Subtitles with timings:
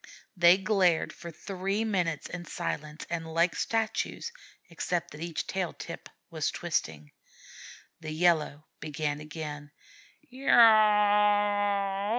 [0.35, 4.31] They glared for three minutes in silence and like statues,
[4.67, 7.11] except that each tail tip was twisting.
[7.99, 9.69] The Yellow began again.
[10.27, 12.07] "Yow ow ow!"